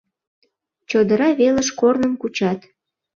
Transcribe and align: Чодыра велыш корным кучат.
Чодыра 0.89 1.29
велыш 1.39 1.69
корным 1.79 2.13
кучат. 2.21 2.59